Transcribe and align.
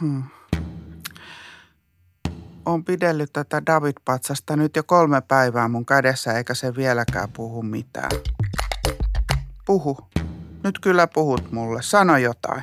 Hmm. 0.00 0.22
On 2.66 2.84
pidellyt 2.84 3.32
tätä 3.32 3.62
David-patsasta 3.66 4.56
nyt 4.56 4.76
jo 4.76 4.82
kolme 4.82 5.20
päivää 5.20 5.68
mun 5.68 5.86
kädessä, 5.86 6.32
eikä 6.32 6.54
se 6.54 6.76
vieläkään 6.76 7.28
puhu 7.32 7.62
mitään. 7.62 8.10
Puhu. 9.66 9.98
Nyt 10.64 10.78
kyllä 10.78 11.06
puhut 11.06 11.52
mulle. 11.52 11.82
Sano 11.82 12.16
jotain. 12.16 12.62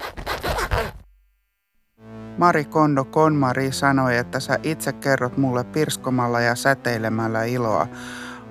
Mari 2.38 2.66
Kondo 2.66 3.06
Konmari 3.06 3.72
sanoi, 3.72 4.18
että 4.18 4.40
sä 4.40 4.60
itse 4.64 4.94
kerrot 4.94 5.38
mulle 5.38 5.64
pirskomalla 5.64 6.42
ja 6.42 6.56
säteilemällä 6.56 7.44
iloa. 7.44 7.88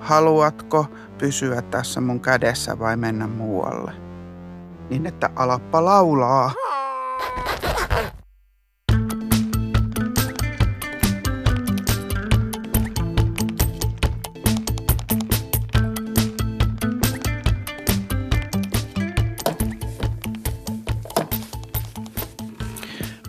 Haluatko 0.00 0.86
pysyä 1.18 1.62
tässä 1.62 2.00
mun 2.00 2.20
kädessä 2.20 2.78
vai 2.78 2.96
mennä 2.96 3.26
muualle? 3.26 3.92
Niin 4.90 5.06
että 5.06 5.30
alappa 5.36 5.84
laulaa. 5.84 6.52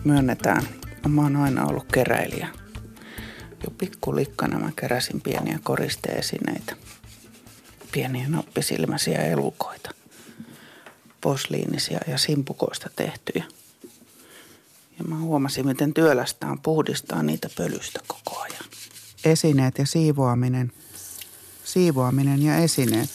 Myönnetään, 0.04 0.68
mä 1.08 1.22
oon 1.22 1.36
aina 1.36 1.66
ollut 1.66 1.86
keräilijä. 1.92 2.48
Jo 3.64 3.70
pikkulikkana 3.78 4.58
mä 4.58 4.70
keräsin 4.76 5.20
pieniä 5.20 5.58
koristeesineitä. 5.62 6.76
Pieniä 7.92 8.28
nappisilmäisiä 8.28 9.18
elukoita. 9.18 9.90
Posliinisia 11.20 12.00
ja 12.06 12.18
simpukoista 12.18 12.90
tehtyjä. 12.96 13.44
Ja 14.98 15.04
mä 15.08 15.18
huomasin, 15.18 15.66
miten 15.66 15.94
työlästä 15.94 16.46
on 16.46 16.60
puhdistaa 16.60 17.22
niitä 17.22 17.48
pölystä 17.56 18.00
koko 18.06 18.40
ajan. 18.40 18.64
Esineet 19.24 19.78
ja 19.78 19.86
siivoaminen. 19.86 20.72
Siivoaminen 21.64 22.42
ja 22.42 22.56
esineet. 22.56 23.10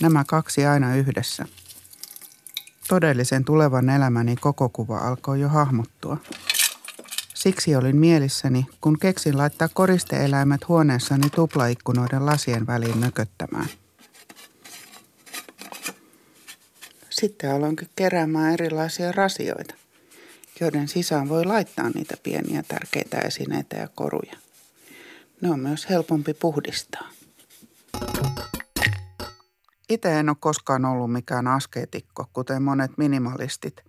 Nämä 0.00 0.24
kaksi 0.26 0.66
aina 0.66 0.94
yhdessä– 0.96 1.44
Todellisen 2.90 3.44
tulevan 3.44 3.88
elämäni 3.88 4.36
koko 4.36 4.68
kuva 4.68 4.98
alkoi 4.98 5.40
jo 5.40 5.48
hahmottua. 5.48 6.16
Siksi 7.34 7.76
olin 7.76 7.96
mielissäni, 7.96 8.66
kun 8.80 8.98
keksin 8.98 9.38
laittaa 9.38 9.68
koristeeläimet 9.68 10.68
huoneessani 10.68 11.30
tuplaikkunoiden 11.30 12.26
lasien 12.26 12.66
väliin 12.66 13.00
nököttämään. 13.00 13.68
Sitten 17.10 17.52
aloinkin 17.54 17.88
keräämään 17.96 18.52
erilaisia 18.52 19.12
rasioita, 19.12 19.74
joiden 20.60 20.88
sisään 20.88 21.28
voi 21.28 21.44
laittaa 21.44 21.90
niitä 21.90 22.14
pieniä 22.22 22.62
tärkeitä 22.68 23.18
esineitä 23.18 23.76
ja 23.76 23.88
koruja. 23.94 24.36
Ne 25.40 25.50
on 25.50 25.60
myös 25.60 25.88
helpompi 25.90 26.34
puhdistaa. 26.34 27.08
Itse 29.90 30.18
en 30.18 30.28
ole 30.28 30.36
koskaan 30.40 30.84
ollut 30.84 31.12
mikään 31.12 31.46
askeetikko, 31.46 32.26
kuten 32.32 32.62
monet 32.62 32.90
minimalistit. 32.96 33.84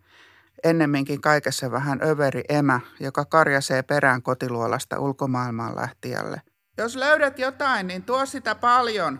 Ennemminkin 0.63 1.21
kaikessa 1.21 1.71
vähän 1.71 1.99
överi 2.03 2.43
emä, 2.49 2.79
joka 2.99 3.25
karjasee 3.25 3.83
perään 3.83 4.21
kotiluolasta 4.21 4.99
ulkomaailmaan 4.99 5.75
lähtijälle. 5.75 6.41
Jos 6.77 6.95
löydät 6.95 7.39
jotain, 7.39 7.87
niin 7.87 8.03
tuo 8.03 8.25
sitä 8.25 8.55
paljon. 8.55 9.19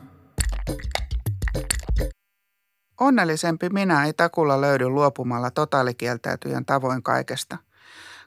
Onnellisempi 2.99 3.69
minä 3.69 4.05
ei 4.05 4.13
takulla 4.13 4.61
löydy 4.61 4.89
luopumalla 4.89 5.51
totaalikieltäytyjän 5.51 6.65
tavoin 6.65 7.03
kaikesta, 7.03 7.57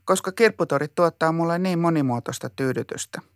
koska 0.05 0.33
kirpputorit 0.33 0.95
tuottaa 0.95 1.33
mulle 1.33 1.59
niin 1.59 1.79
monimuotoista 1.79 2.51
tyydytystä– 2.51 3.21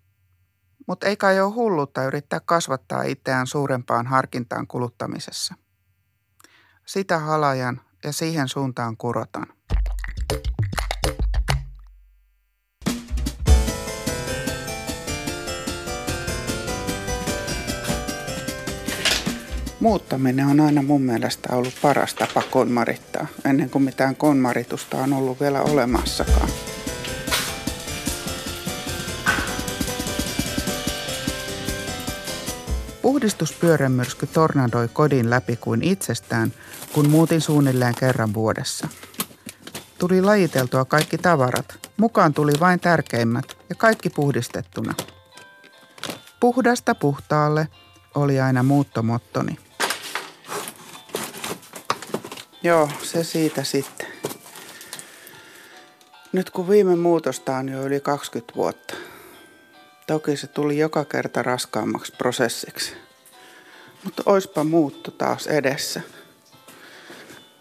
mutta 0.88 1.06
ei 1.06 1.16
kai 1.16 1.40
ole 1.40 1.54
hullutta 1.54 2.04
yrittää 2.04 2.40
kasvattaa 2.40 3.02
itseään 3.02 3.46
suurempaan 3.46 4.06
harkintaan 4.06 4.66
kuluttamisessa. 4.66 5.54
Sitä 6.86 7.18
halajan 7.18 7.80
ja 8.04 8.12
siihen 8.12 8.48
suuntaan 8.48 8.96
kurotan. 8.96 9.46
Muuttaminen 19.80 20.46
on 20.46 20.60
aina 20.60 20.82
mun 20.82 21.02
mielestä 21.02 21.56
ollut 21.56 21.78
paras 21.82 22.14
tapa 22.14 22.42
konmarittaa, 22.50 23.26
ennen 23.44 23.70
kuin 23.70 23.84
mitään 23.84 24.16
konmaritusta 24.16 24.96
on 24.96 25.12
ollut 25.12 25.40
vielä 25.40 25.62
olemassakaan. 25.62 26.48
Puhdistuspyörämyrsky 33.08 34.26
tornadoi 34.26 34.88
kodin 34.88 35.30
läpi 35.30 35.56
kuin 35.56 35.82
itsestään, 35.82 36.52
kun 36.92 37.08
muutin 37.10 37.40
suunnilleen 37.40 37.94
kerran 37.94 38.34
vuodessa. 38.34 38.88
Tuli 39.98 40.22
lajiteltua 40.22 40.84
kaikki 40.84 41.18
tavarat. 41.18 41.88
Mukaan 41.96 42.34
tuli 42.34 42.52
vain 42.60 42.80
tärkeimmät 42.80 43.56
ja 43.68 43.74
kaikki 43.74 44.10
puhdistettuna. 44.10 44.94
Puhdasta 46.40 46.94
puhtaalle 46.94 47.68
oli 48.14 48.40
aina 48.40 48.62
muuttomottoni. 48.62 49.58
Joo, 52.62 52.88
se 53.02 53.24
siitä 53.24 53.64
sitten. 53.64 54.06
Nyt 56.32 56.50
kun 56.50 56.68
viime 56.68 56.96
muutosta 56.96 57.56
on 57.56 57.68
jo 57.68 57.82
yli 57.82 58.00
20 58.00 58.54
vuotta, 58.56 58.94
Toki 60.08 60.36
se 60.36 60.46
tuli 60.46 60.78
joka 60.78 61.04
kerta 61.04 61.42
raskaammaksi 61.42 62.12
prosessiksi. 62.18 62.96
Mutta 64.04 64.22
oispa 64.26 64.64
muutto 64.64 65.10
taas 65.10 65.46
edessä. 65.46 66.00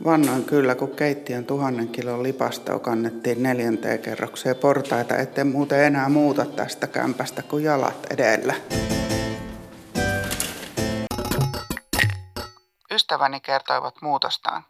Vannoin 0.05 0.45
kyllä, 0.45 0.75
kun 0.75 0.95
keittiön 0.95 1.45
tuhannen 1.45 1.87
kilon 1.87 2.23
lipasta 2.23 2.79
kannettiin 2.79 3.43
neljänteen 3.43 3.99
kerrokseen 3.99 4.55
portaita, 4.55 5.17
ettei 5.17 5.43
muuten 5.43 5.83
enää 5.83 6.09
muuta 6.09 6.45
tästä 6.45 6.87
kämpästä 6.87 7.41
kuin 7.41 7.63
jalat 7.63 8.07
edellä. 8.09 8.53
Ystäväni 12.91 13.39
kertoivat 13.39 14.01
muutostaan. 14.01 14.63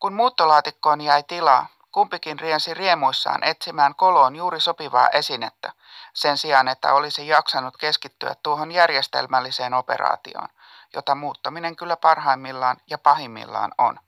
Kun 0.00 0.12
muuttolaatikkoon 0.12 1.00
jäi 1.00 1.22
tilaa, 1.22 1.66
kumpikin 1.92 2.38
riensi 2.38 2.74
riemuissaan 2.74 3.44
etsimään 3.44 3.94
koloon 3.94 4.36
juuri 4.36 4.60
sopivaa 4.60 5.08
esinettä– 5.08 5.72
sen 6.14 6.38
sijaan, 6.38 6.68
että 6.68 6.94
olisi 6.94 7.28
jaksanut 7.28 7.76
keskittyä 7.76 8.36
tuohon 8.42 8.72
järjestelmälliseen 8.72 9.74
operaatioon, 9.74 10.48
jota 10.94 11.14
muuttaminen 11.14 11.76
kyllä 11.76 11.96
parhaimmillaan 11.96 12.76
ja 12.90 12.98
pahimmillaan 12.98 13.72
on. 13.78 13.98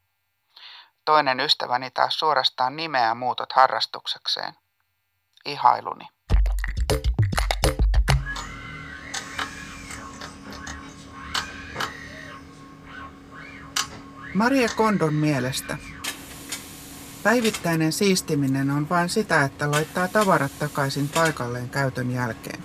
Toinen 1.04 1.40
ystäväni 1.40 1.90
taas 1.90 2.18
suorastaan 2.18 2.76
nimeää 2.76 3.14
muutot 3.14 3.52
harrastuksekseen. 3.52 4.54
Ihailuni. 5.44 6.08
Maria 14.34 14.68
Kondon 14.76 15.14
mielestä 15.14 15.78
Päivittäinen 17.26 17.92
siistiminen 17.92 18.70
on 18.70 18.88
vain 18.88 19.08
sitä, 19.08 19.42
että 19.42 19.70
laittaa 19.70 20.08
tavarat 20.08 20.58
takaisin 20.58 21.08
paikalleen 21.08 21.68
käytön 21.68 22.10
jälkeen. 22.10 22.64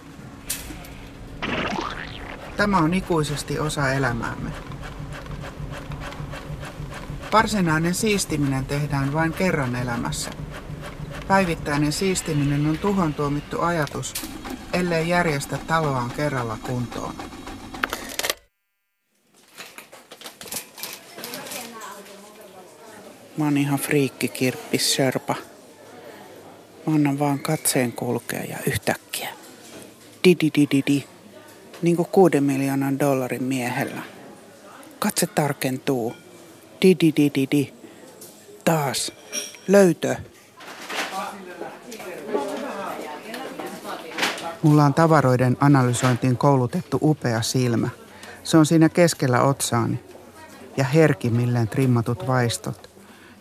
Tämä 2.57 2.77
on 2.77 2.93
ikuisesti 2.93 3.59
osa 3.59 3.91
elämäämme. 3.91 4.51
Varsinainen 7.33 7.93
siistiminen 7.93 8.65
tehdään 8.65 9.13
vain 9.13 9.33
kerran 9.33 9.75
elämässä. 9.75 10.31
Päivittäinen 11.27 11.91
siistiminen 11.91 12.65
on 12.67 12.77
tuhon 12.77 13.13
tuomittu 13.13 13.61
ajatus, 13.61 14.13
ellei 14.73 15.09
järjestä 15.09 15.57
taloaan 15.57 16.11
kerralla 16.11 16.57
kuntoon. 16.67 17.15
Mä 23.37 23.45
oon 23.45 23.57
ihan 23.57 23.79
friikki 23.79 24.27
kirppis 24.27 24.95
sörpa. 24.95 25.35
Mä 26.85 26.95
annan 26.95 27.19
vaan 27.19 27.39
katseen 27.39 27.91
kulkea 27.91 28.43
ja 28.43 28.57
yhtäkkiä. 28.67 29.29
Di 30.23 30.35
di 30.41 30.51
di 30.55 30.67
di 30.71 30.83
di. 30.87 31.05
Niin 31.81 31.95
kuin 31.95 32.07
kuuden 32.11 32.43
miljoonan 32.43 32.99
dollarin 32.99 33.43
miehellä. 33.43 34.01
Katse 34.99 35.27
tarkentuu. 35.27 36.13
Di 36.81 36.95
di 37.01 37.13
di 37.17 37.31
di 37.35 37.47
di. 37.51 37.73
Taas. 38.65 39.11
Löytö. 39.67 40.15
Mulla 44.63 44.85
on 44.85 44.93
tavaroiden 44.93 45.57
analysointiin 45.59 46.37
koulutettu 46.37 46.99
upea 47.01 47.41
silmä. 47.41 47.89
Se 48.43 48.57
on 48.57 48.65
siinä 48.65 48.89
keskellä 48.89 49.41
otsaani. 49.41 49.99
Ja 50.77 50.83
herkimmilleen 50.83 51.67
trimmatut 51.67 52.27
vaistot 52.27 52.90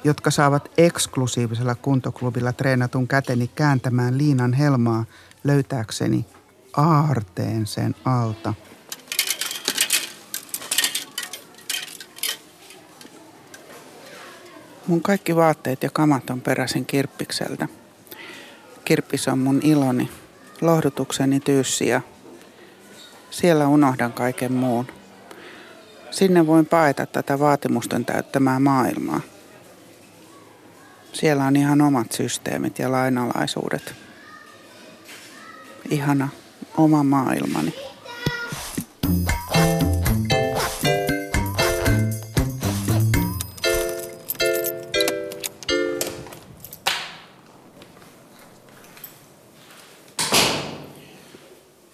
jotka 0.04 0.30
saavat 0.30 0.70
eksklusiivisella 0.78 1.74
kuntoklubilla 1.74 2.52
treenatun 2.52 3.08
käteni 3.08 3.50
kääntämään 3.54 4.18
liinan 4.18 4.52
helmaa 4.52 5.04
löytääkseni 5.44 6.26
aarteen 6.76 7.66
sen 7.66 7.94
alta. 8.04 8.54
Mun 14.86 15.02
kaikki 15.02 15.36
vaatteet 15.36 15.82
ja 15.82 15.90
kamat 15.90 16.30
on 16.30 16.40
peräisin 16.40 16.86
kirppikseltä. 16.86 17.68
Kirppis 18.84 19.28
on 19.28 19.38
mun 19.38 19.60
iloni, 19.62 20.10
lohdutukseni 20.60 21.40
tyyssi 21.40 21.88
ja 21.88 22.00
siellä 23.30 23.68
unohdan 23.68 24.12
kaiken 24.12 24.52
muun. 24.52 24.86
Sinne 26.10 26.46
voin 26.46 26.66
paeta 26.66 27.06
tätä 27.06 27.38
vaatimusten 27.38 28.04
täyttämää 28.04 28.60
maailmaa. 28.60 29.20
Siellä 31.12 31.44
on 31.44 31.56
ihan 31.56 31.80
omat 31.80 32.12
systeemit 32.12 32.78
ja 32.78 32.92
lainalaisuudet. 32.92 33.94
Ihana 35.90 36.28
oma 36.76 37.02
maailmani. 37.02 37.74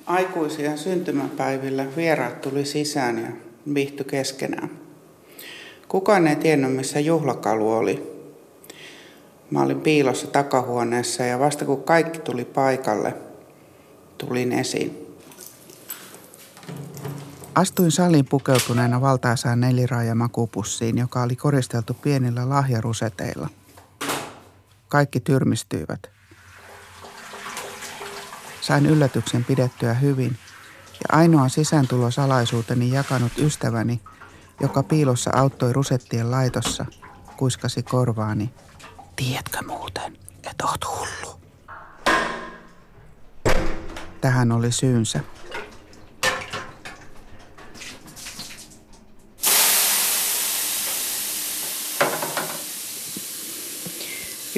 Aikuisia 0.06 0.76
syntymäpäivillä 0.76 1.86
vieraat 1.96 2.40
tuli 2.40 2.64
sisään 2.64 3.22
ja 3.22 3.28
viihty 3.74 4.04
keskenään. 4.04 4.70
Kukaan 5.88 6.26
ei 6.26 6.36
tiennyt, 6.36 6.76
missä 6.76 7.00
juhlakalu 7.00 7.72
oli. 7.72 8.15
Mä 9.50 9.62
olin 9.62 9.81
piilossa 9.81 10.26
takahuoneessa 10.26 11.22
ja 11.22 11.38
vasta 11.38 11.64
kun 11.64 11.84
kaikki 11.84 12.19
tuli 12.19 12.44
paikalle, 12.44 13.14
tulin 14.19 14.52
esiin. 14.52 15.06
Astuin 17.54 17.90
saliin 17.90 18.26
pukeutuneena 18.26 19.00
valtaisaan 19.00 19.60
neliraajamakupussiin, 19.60 20.98
joka 20.98 21.22
oli 21.22 21.37
koristeltu 21.37 21.94
pienillä 21.94 22.48
lahjaruseteilla. 22.48 23.48
Kaikki 24.88 25.20
tyrmistyivät. 25.20 26.10
Sain 28.60 28.87
yllätyksen 28.87 29.44
pidettyä 29.44 29.94
hyvin 29.94 30.37
ja 30.93 31.19
ainoa 31.19 31.48
sisääntulosalaisuuteni 31.48 32.93
jakanut 32.93 33.32
ystäväni, 33.38 34.00
joka 34.60 34.82
piilossa 34.82 35.31
auttoi 35.34 35.72
rusettien 35.72 36.31
laitossa, 36.31 36.87
kuiskasi 37.37 37.82
korvaani. 37.82 38.50
Tiedätkö 39.16 39.58
muuten, 39.66 40.18
että 40.50 40.64
oot 40.64 40.80
hullu? 40.84 41.40
Tähän 44.20 44.52
oli 44.52 44.72
syynsä. 44.72 45.20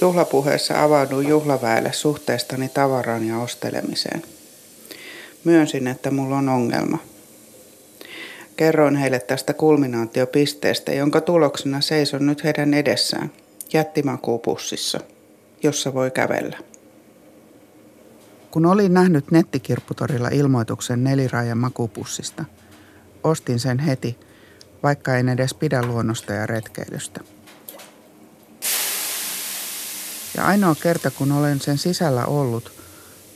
Juhlapuheessa 0.00 0.82
avauduin 0.82 1.28
juhlaväelle 1.28 1.92
suhteestani 1.92 2.68
tavaraan 2.68 3.28
ja 3.28 3.38
ostelemiseen. 3.38 4.22
Myönsin, 5.44 5.86
että 5.86 6.10
mulla 6.10 6.36
on 6.36 6.48
ongelma. 6.48 6.98
Kerroin 8.56 8.96
heille 8.96 9.20
tästä 9.20 9.54
kulminaatiopisteestä, 9.54 10.92
jonka 10.92 11.20
tuloksena 11.20 11.80
seison 11.80 12.26
nyt 12.26 12.44
heidän 12.44 12.74
edessään 12.74 13.32
jättimakuupussissa, 13.72 15.00
jossa 15.62 15.94
voi 15.94 16.10
kävellä. 16.10 16.58
Kun 18.50 18.66
olin 18.66 18.94
nähnyt 18.94 19.30
nettikirpputorilla 19.30 20.28
ilmoituksen 20.28 21.04
neliraajan 21.04 21.58
makupussista, 21.58 22.44
ostin 23.24 23.60
sen 23.60 23.78
heti, 23.78 24.18
vaikka 24.82 25.16
en 25.16 25.28
edes 25.28 25.54
pidä 25.54 25.82
luonnosta 25.82 26.32
ja 26.32 26.46
retkeilystä. 26.46 27.20
Ja 30.36 30.46
ainoa 30.46 30.74
kerta, 30.74 31.10
kun 31.10 31.32
olen 31.32 31.60
sen 31.60 31.78
sisällä 31.78 32.26
ollut, 32.26 32.72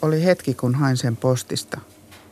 oli 0.02 0.24
hetki, 0.24 0.54
kun 0.54 0.74
hain 0.74 0.96
sen 0.96 1.16
postista. 1.16 1.80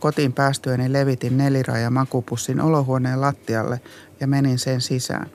Kotiin 0.00 0.32
päästyäni 0.32 0.92
levitin 0.92 1.36
neliraaja 1.36 1.90
makupussin 1.90 2.60
olohuoneen 2.60 3.20
lattialle 3.20 3.80
ja 4.20 4.26
menin 4.26 4.58
sen 4.58 4.80
sisään. 4.80 5.30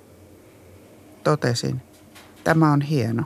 Totesin, 1.23 1.81
tämä 2.45 2.71
on 2.71 2.81
hieno. 2.81 3.23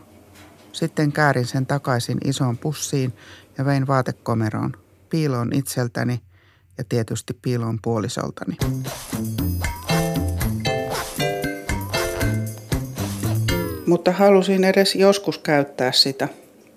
Sitten 0.71 1.11
käärin 1.11 1.45
sen 1.45 1.65
takaisin 1.65 2.17
isoon 2.25 2.57
pussiin 2.57 3.13
ja 3.57 3.65
vein 3.65 3.87
vaatekomeroon, 3.87 4.73
piiloon 5.09 5.51
itseltäni 5.53 6.21
ja 6.77 6.83
tietysti 6.89 7.33
piiloon 7.41 7.79
puolisoltani. 7.81 8.57
Mutta 13.85 14.11
halusin 14.11 14.63
edes 14.63 14.95
joskus 14.95 15.37
käyttää 15.37 15.91
sitä, 15.91 16.27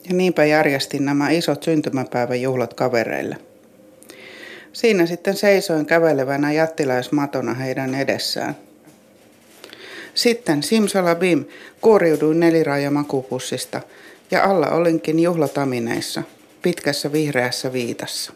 ja 0.08 0.14
niinpä 0.14 0.44
järjestin 0.44 1.04
nämä 1.04 1.30
isot 1.30 1.62
syntymäpäiväjuhlat 1.62 2.74
kavereille. 2.74 3.36
Siinä 4.72 5.06
sitten 5.06 5.36
seisoin 5.36 5.86
kävelevänä 5.86 6.52
jättiläismatona 6.52 7.54
heidän 7.54 7.94
edessään. 7.94 8.56
Sitten 10.14 10.62
simsalabim 10.62 11.44
kuoriuduin 11.80 12.40
nelirajamakupussista 12.40 13.80
ja 14.30 14.44
alla 14.44 14.68
olinkin 14.68 15.20
juhlatamineissa– 15.20 16.22
pitkässä 16.62 17.12
vihreässä 17.12 17.72
viitassa. 17.72 18.32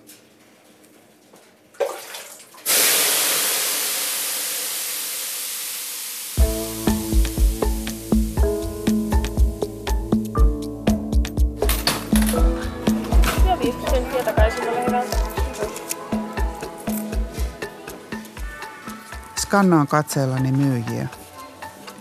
Skannaan 19.41 19.87
katseellani 19.87 20.53
myyjiä. 20.53 21.09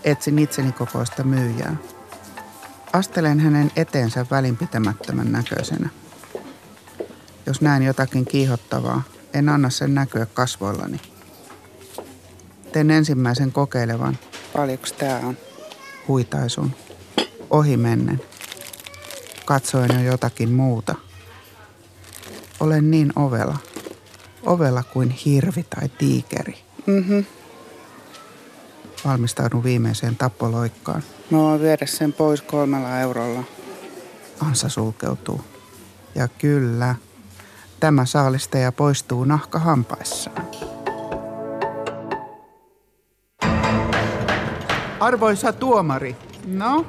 Etsin 0.06 0.38
itseni 0.38 0.72
kokoista 0.72 1.24
myyjää. 1.24 1.76
Astelen 2.92 3.40
hänen 3.40 3.72
eteensä 3.76 4.26
välinpitämättömän 4.30 5.32
näköisenä. 5.32 5.88
Jos 7.46 7.60
näen 7.60 7.82
jotakin 7.82 8.26
kiihottavaa, 8.26 9.02
en 9.34 9.48
anna 9.48 9.70
sen 9.70 9.94
näkyä 9.94 10.26
kasvoillani. 10.26 11.00
Teen 12.72 12.90
ensimmäisen 12.90 13.52
kokeilevan. 13.52 14.18
Paljonko 14.52 14.86
tää 14.98 15.18
on? 15.18 15.36
Huitaisun. 16.08 16.70
Ohi 17.50 17.76
mennen. 17.76 18.20
Katsoen 19.44 19.90
jo 19.94 20.00
jotakin 20.00 20.52
muuta. 20.52 20.94
Olen 22.60 22.90
niin 22.90 23.12
ovela. 23.16 23.58
Ovela 24.42 24.82
kuin 24.82 25.10
hirvi 25.10 25.62
tai 25.62 25.88
tiikeri. 25.88 26.58
Mhm. 26.86 27.35
Valmistaudun 29.06 29.64
viimeiseen 29.64 30.16
tappoloikkaan. 30.16 31.02
Mä 31.30 31.38
voin 31.38 31.60
viedä 31.60 31.86
sen 31.86 32.12
pois 32.12 32.42
kolmella 32.42 33.00
eurolla. 33.00 33.44
Ansa 34.40 34.68
sulkeutuu. 34.68 35.40
Ja 36.14 36.28
kyllä, 36.28 36.94
Tämä 37.80 38.04
saalistaja 38.04 38.72
poistuu 38.72 39.24
nahka 39.24 39.58
hampaissaan. 39.58 40.46
Arvoisa 45.00 45.52
tuomari. 45.52 46.16
No, 46.46 46.86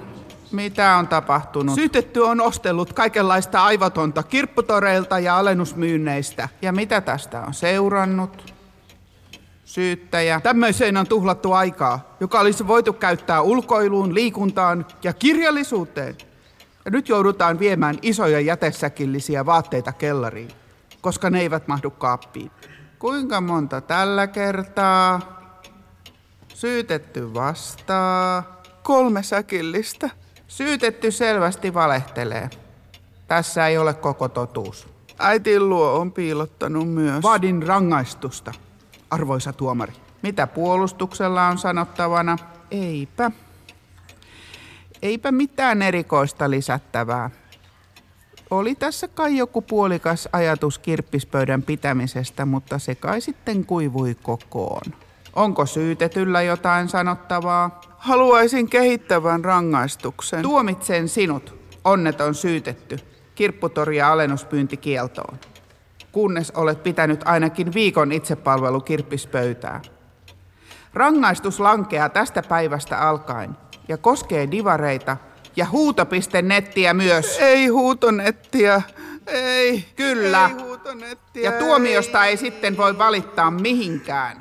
mitä 0.51 0.95
on 0.95 1.07
tapahtunut? 1.07 1.75
Syytetty 1.75 2.19
on 2.19 2.41
ostellut 2.41 2.93
kaikenlaista 2.93 3.63
aivotonta 3.63 4.23
kirpputoreilta 4.23 5.19
ja 5.19 5.37
alennusmyynneistä. 5.37 6.49
Ja 6.61 6.71
mitä 6.71 7.01
tästä 7.01 7.41
on 7.41 7.53
seurannut? 7.53 8.56
Syyttäjä. 9.67 10.41
Tämmöiseen 10.41 10.97
on 10.97 11.07
tuhlattu 11.07 11.53
aikaa, 11.53 12.15
joka 12.19 12.39
olisi 12.39 12.67
voitu 12.67 12.93
käyttää 12.93 13.41
ulkoiluun, 13.41 14.15
liikuntaan 14.15 14.85
ja 15.03 15.13
kirjallisuuteen. 15.13 16.15
Ja 16.85 16.91
nyt 16.91 17.09
joudutaan 17.09 17.59
viemään 17.59 17.95
isoja 18.01 18.39
jätesäkillisiä 18.39 19.45
vaatteita 19.45 19.91
kellariin 19.91 20.51
koska 21.01 21.29
ne 21.29 21.39
eivät 21.41 21.67
mahdu 21.67 21.89
kaappiin. 21.89 22.51
Kuinka 22.99 23.41
monta 23.41 23.81
tällä 23.81 24.27
kertaa? 24.27 25.19
Syytetty 26.53 27.33
vastaa. 27.33 28.61
Kolme 28.83 29.23
säkillistä. 29.23 30.09
Syytetty 30.47 31.11
selvästi 31.11 31.73
valehtelee. 31.73 32.49
Tässä 33.27 33.67
ei 33.67 33.77
ole 33.77 33.93
koko 33.93 34.29
totuus. 34.29 34.87
Äitin 35.19 35.69
luo 35.69 35.93
on 35.93 36.11
piilottanut 36.11 36.89
myös. 36.89 37.23
Vaadin 37.23 37.63
rangaistusta, 37.63 38.51
arvoisa 39.09 39.53
tuomari. 39.53 39.93
Mitä 40.21 40.47
puolustuksella 40.47 41.47
on 41.47 41.57
sanottavana? 41.57 42.37
Eipä. 42.71 43.31
Eipä 45.01 45.31
mitään 45.31 45.81
erikoista 45.81 46.49
lisättävää. 46.49 47.29
Oli 48.49 48.75
tässä 48.75 49.07
kai 49.07 49.37
joku 49.37 49.61
puolikas 49.61 50.29
ajatus 50.33 50.79
kirppispöydän 50.79 51.63
pitämisestä, 51.63 52.45
mutta 52.45 52.79
se 52.79 52.95
kai 52.95 53.21
sitten 53.21 53.65
kuivui 53.65 54.15
kokoon. 54.15 54.93
Onko 55.35 55.65
syytetyllä 55.65 56.41
jotain 56.41 56.89
sanottavaa? 56.89 57.81
Haluaisin 57.97 58.69
kehittävän 58.69 59.45
rangaistuksen. 59.45 60.41
Tuomitsen 60.41 61.09
sinut, 61.09 61.55
onneton 61.83 62.35
syytetty, 62.35 62.99
kirpputoria 63.35 64.11
alennuspyyntikieltoon. 64.11 65.37
Kunnes 66.11 66.51
olet 66.55 66.83
pitänyt 66.83 67.21
ainakin 67.25 67.73
viikon 67.73 68.11
itsepalvelu 68.11 68.81
kirppispöytää. 68.81 69.81
Rangaistus 70.93 71.59
lankeaa 71.59 72.09
tästä 72.09 72.43
päivästä 72.49 72.97
alkaen 72.97 73.57
ja 73.87 73.97
koskee 73.97 74.51
divareita 74.51 75.17
ja 75.55 75.65
huuto.nettiä 75.71 76.93
myös. 76.93 77.37
Ei 77.39 77.67
huutonettiä. 77.67 78.81
Ei. 79.27 79.85
Kyllä. 79.95 80.49
Ei 80.57 80.63
huutonettiä. 80.65 81.43
Ja 81.43 81.51
tuomiosta 81.51 82.25
ei 82.25 82.37
sitten 82.37 82.77
voi 82.77 82.97
valittaa 82.97 83.51
mihinkään. 83.51 84.37